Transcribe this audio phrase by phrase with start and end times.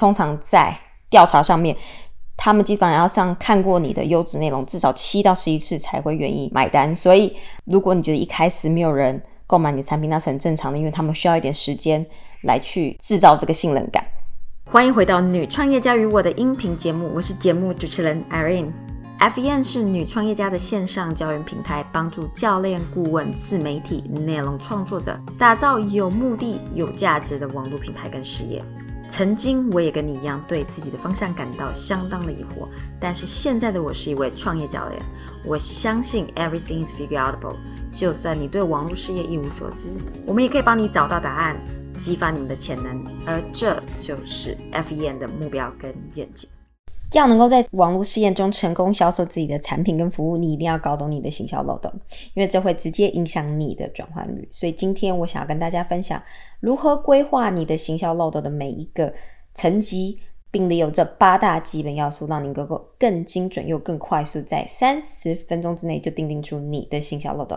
[0.00, 0.74] 通常在
[1.10, 1.76] 调查上面，
[2.34, 6.96] 他们基本上要上看过你的优质内容至少七到十一次才会愿意买单。
[6.96, 12.04] 所以，如果你觉得一开始没有人购买你的产品，那是很正常的，因为他们需要一点时间
[12.44, 14.02] 来去制造这个信任感。
[14.70, 18.72] 欢迎回到《女创业家与我的》音频节目，我是节目主持人 Irene。
[19.18, 28.64] FEN 是女创业家的线上教育平台，帮助教练、顾问、自媒体、内容创作者打造有目的、有价值的网络品牌跟事业。
[29.10, 32.68] 曾经我也跟你一样，对自己的方向感到相当的疑惑，
[33.00, 35.02] 但是现在的我是一位创业教练。
[35.44, 37.56] 我相信 Everything is figureoutable，
[37.90, 39.88] 就算你对网络事业一无所知，
[40.24, 41.60] 我们也可以帮你找到答案。
[41.96, 46.48] 激发你们的潜能，而这就是 FEN 的目标跟愿景。
[47.12, 51.92] 要能够在网络试验中成功销售自己的产品跟服务，你一定要搞懂你的行销漏洞，
[52.34, 54.48] 因为这会直接影响你的转换率。
[54.50, 56.22] 所以今天我想要跟大家分享
[56.60, 59.12] 如何规划你的行销漏洞的每一个
[59.54, 60.18] 层级。
[60.52, 67.56] 并利用这八大基本要素，让你能够更精准又更快速，在三十分钟之内就定定出你的行销漏斗。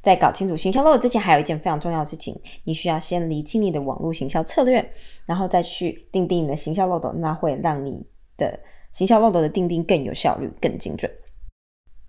[0.00, 4.88] 在搞清楚行销漏斗之前，还有一件非常重要的事情，你需要先理清你的网络行销策略，
[5.26, 8.56] 然后再去定定你的行销漏斗，那会让你的
[8.92, 11.10] 行销漏斗的定定更有效率、更精准。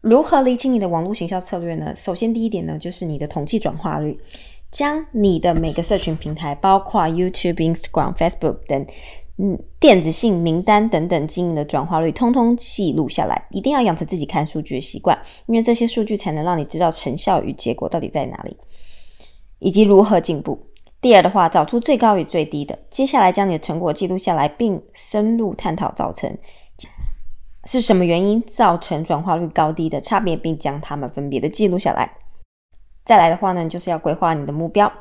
[0.02, 1.94] 如何理清你的网络行销策略呢？
[1.96, 4.18] 首先，第一点呢，就是你的统计转化率，
[4.72, 8.86] 将你的每个社群平台，包括 YouTube、Instagram、Facebook 等。
[9.42, 18.58] 嗯，电子信名单等等经营的转化率，通通记录下来，一定要养成自己看数据的习惯，因为这些数据才能让你知道成效与结果到底在哪里，
[19.60, 20.60] 以及如何进步。
[21.00, 26.38] 第二的话，找出最高与最低的，接下来将你的成果记录下来，并深入探讨造成
[27.72, 32.12] 是什么原因造成转化率高低的差别，并将它们分别的记录下来。
[33.06, 34.92] 再来的话呢，就是要规划你的目标。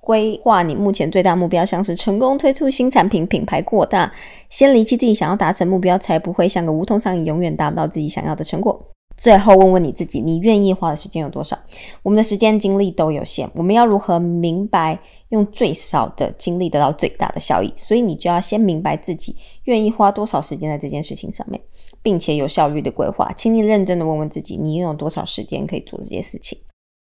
[0.00, 4.10] 规划你目前最大目标，像是成功推出新产品、品牌扩大，
[4.48, 8.90] 先离弃自己想要达成目标，才不会像个无头苍蝇，永远达不到自己想要的成果。
[9.16, 11.56] 最后问问你自己，你愿意花的时间有多少？
[12.02, 14.98] 我们的时间精力都有限，我们要如何明白
[15.28, 17.72] 用最少的精力得到最大的效益？
[17.76, 21.60] 所以你就要先明白自己愿意花多少时间在这件事情上面，
[22.04, 23.32] 并且有效率的规划。
[23.32, 26.56] 请你认真的问问自己，你拥有多少时间可以做这些事情？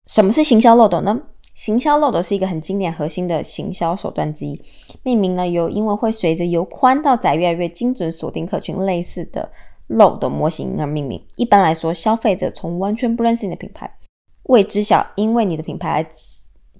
[0.07, 1.21] 什么是行销漏斗呢？
[1.55, 4.61] 行销漏斗是一个很经典、核心的行销手段之一。
[5.03, 9.51] 命名呢，由因为会随着由宽到窄越来越精准锁定客群类似的
[9.87, 11.25] 漏斗模型而命名。
[11.37, 13.99] 一般来说，消费者从完全不认识你的品牌，
[14.45, 16.07] 未知晓因为你的品牌而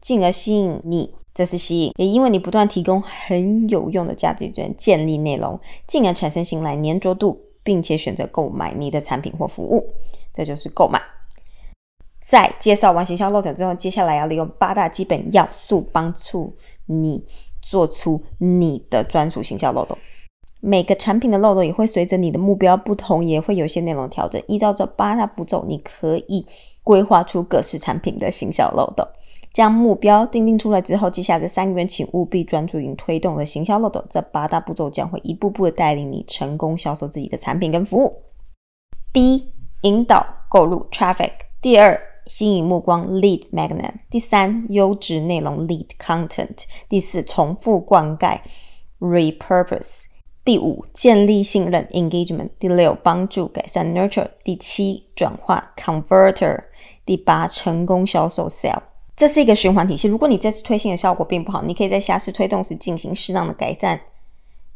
[0.01, 9.95] 进而吸引你，这是吸引；也因为你不断提供很有用的价值，建立内容，进而产生信赖、粘着度，并且选择购买你的产品或服务，
[10.33, 11.01] 这就是购买。
[12.21, 17.27] 在介绍完行销漏洞之后，接下来要利用八大基本要素帮助你
[17.61, 19.99] 做出你的专属行销漏洞。
[20.61, 24.43] 每个产品的漏洞也会随着你的目标不同，也会有些内容调整。
[24.49, 26.47] 依照这八大步骤，你可以
[26.83, 29.07] 规划出各式产品的行销漏洞。
[29.55, 34.05] 将目标定定出来之后，接下来的三个月，请务必专注于推动的行销漏斗。
[34.11, 38.13] 这八大步骤将会一步步的带领你成功销售自己的产品跟服务。
[39.13, 41.31] 第一，引导购入 traffic。
[41.63, 43.95] 第二，吸引目光，lead magnet。
[44.11, 46.65] 第三，优质内容，lead content。
[46.89, 48.41] 第四，重复灌溉
[48.99, 50.07] ，repurpose。
[50.45, 52.51] 第五，建立信任，engagement。
[52.59, 54.31] 第六，帮助改善，nurture。
[54.43, 56.65] 第七，转化，converter。
[57.07, 58.83] 第八，成功销售，sell。
[59.17, 60.09] 这是一个循环体系。
[60.09, 64.01] 如果你这次推新的效果并不好，你可以在下次推动时进行适当的改善。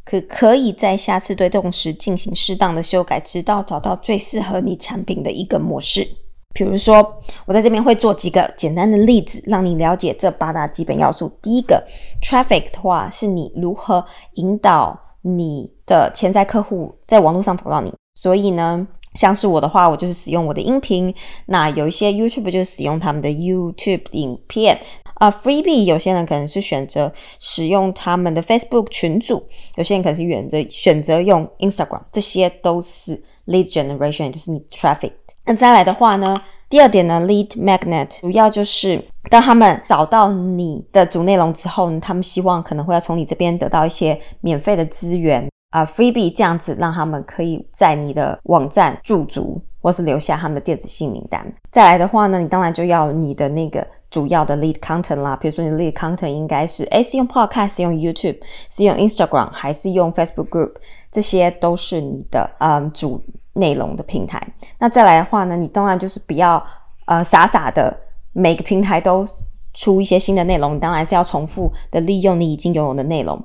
[0.05, 6.09] 可可以在下次推动时进行适当的修改，直到找到最适合你产品的一个模式。
[6.55, 11.31] 比如说，我在这边会做几个简单的例子，让你了解这八大基本要素。
[11.43, 11.87] 第一个
[12.23, 14.03] ，traffic 的话，是你如何
[14.37, 17.93] 引导你的潜在客户在网络上找到你。
[18.15, 21.13] 所以呢，像是我的话，我就是使用我的音频。
[21.47, 24.79] 那有一些 YouTube 就是使用他们的 YouTube 影片
[25.15, 29.43] 啊，Freebie 有些人可能是选择使用他们的 Facebook 群组，
[29.75, 35.11] 有些人可能是选择选择用 Instagram，这些都是 lead generation，就是你 traffic。
[35.47, 51.47] 那再来的话呢，第二点呢，lead magnet 主要就是当他们找到你的主内容之后呢，他们希望可能会要从你这边得到一些免费的资源啊，freebie 这样子，让他们可以在你的网站驻足或是留下他们的电子信名单。
[51.71, 58.39] 再来的话呢，你当然就要你的那个主要的 lead content 啦，比如说你 lead content 应该是诶是用 podcast，是用 YouTube，
[58.71, 60.75] 是用 Instagram，还是用 Facebook group，
[61.11, 63.23] 这些都是你的嗯主。
[63.55, 64.41] 内容的平台，
[64.79, 66.65] 那再来的话呢，你当然就是不要
[67.07, 67.93] 呃傻傻的
[68.33, 69.27] 每个平台都
[69.75, 73.37] 出一些新的内容，你当然是要重复的利用你已经拥有的内容。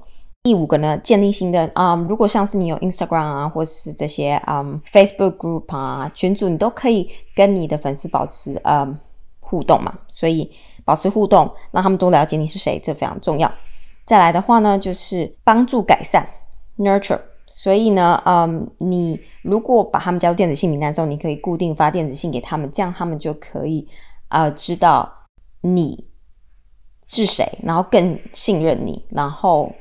[0.43, 8.99] 第五个呢，建立新的啊、如果像是你有 Instagram 啊，或是这些嗯 Facebook group 啊群组，你都可以跟你的粉丝保持嗯
[9.39, 10.51] 互动嘛，所以
[10.83, 13.49] 保持互动，让他们多了解你是谁，这非常重要。
[14.05, 16.27] 再来的话呢，就是帮助改善
[16.77, 17.21] nurture。
[17.49, 23.87] 所以呢，嗯，你如果把他们加入电子信名单之后，你可以固定发电子信给他们，这样他们就可以
[24.27, 25.09] 呃知道
[25.61, 26.09] 你
[27.05, 29.71] 是谁，然后更信任你，然后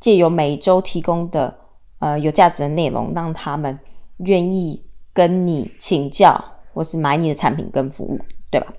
[0.00, 1.58] 借由每周提供的
[1.98, 3.78] 呃有价值的内容，让他们
[4.18, 6.42] 愿意跟你请教，
[6.72, 8.72] 或是买你的产品跟服务，对吧？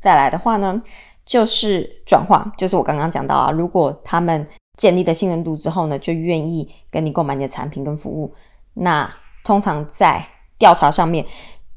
[0.00, 0.82] 再来的话呢，
[1.24, 4.46] 就是转化，就是我刚刚讲到啊，如果他们
[4.76, 8.34] 建立的信任度之后呢，就愿意跟你购买你的产品跟服务。
[8.74, 9.12] 那
[9.44, 10.22] 通常在
[10.58, 11.24] 调查上面，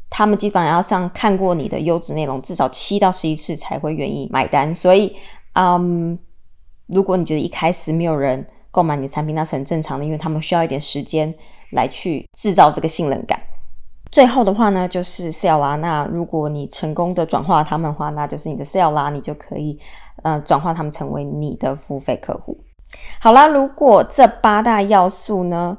[0.10, 4.74] 他们基本上要上看过你的优质内容至少七到十一次才会愿意买单。
[4.76, 5.16] 所以，
[5.54, 6.20] 嗯，
[6.88, 8.46] 如果你觉得一开始没有人
[8.80, 11.36] 购买你的产品，那是很正常的，因为他们需要一点时间
[11.72, 13.38] 来去制造这个信任感。
[14.10, 15.76] 最后的话呢，就是 sale 啦。
[15.76, 19.78] 那如果你成功的转化他们的话，那就是你的 sale 啦，你就可以
[20.24, 22.58] 呃转化他们成为你的付费客户。
[23.20, 25.78] 好啦，如果这八大要素呢，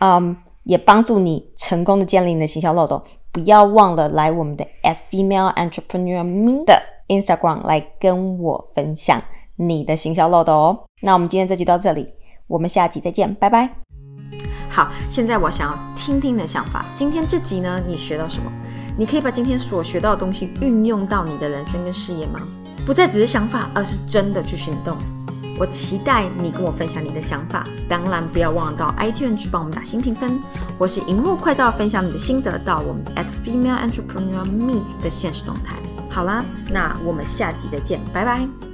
[0.00, 0.34] 嗯，
[0.64, 9.22] 也帮助你成功的建立你的行销漏斗，不要忘了来我们的 at female entrepreneur me 的 Instagram 来跟我分享
[9.56, 10.84] 你的行销漏斗哦。
[11.02, 12.12] 那我们今天这集到这里，
[12.48, 13.70] 我们下集再见，拜拜。
[14.70, 16.84] 好，现在我想要听听你的想法。
[16.94, 18.50] 今天这集呢，你学到什么？
[18.96, 22.40] 你可以把今天所学到的东西运用到你的人生跟事业吗？
[22.84, 24.96] 不再只是想法，而是真的去行动。
[25.58, 30.38] 我期待你跟我分享你的想法，当然不要忘了到 iTunes 去帮我们打新评分，
[30.78, 35.74] 或是荧幕快照分享你的心得到我们 at female entrepreneur me 的现实动态。
[36.08, 38.67] 好啦，那我们下集再见，拜拜。